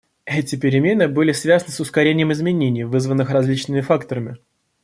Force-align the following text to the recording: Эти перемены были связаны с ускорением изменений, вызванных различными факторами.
Эти 0.25 0.55
перемены 0.55 1.07
были 1.07 1.31
связаны 1.31 1.69
с 1.71 1.79
ускорением 1.79 2.31
изменений, 2.31 2.85
вызванных 2.85 3.29
различными 3.29 3.81
факторами. 3.81 4.37